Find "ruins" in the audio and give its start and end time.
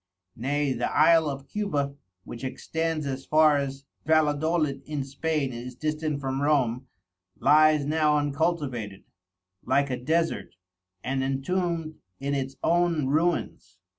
13.09-13.77